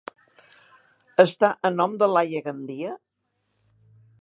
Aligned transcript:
Està 1.23 1.51
a 1.69 1.71
nom 1.75 1.93
de 2.05 2.09
Laia 2.15 2.41
Gandia? 2.49 2.99